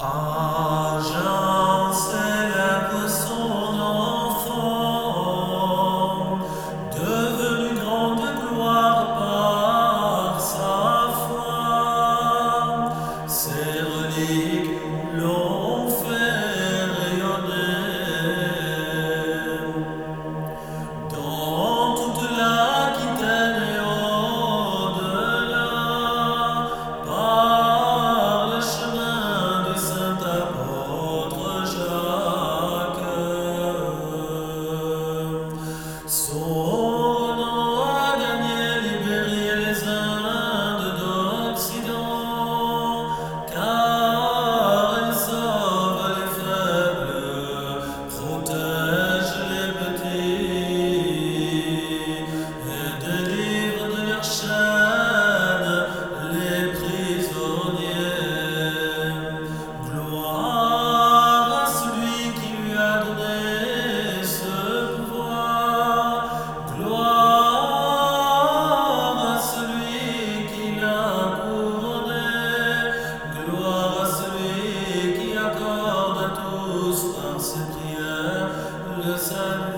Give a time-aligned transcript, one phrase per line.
[0.00, 1.37] 啊，人。
[36.60, 36.87] Oh.
[79.08, 79.77] the sun.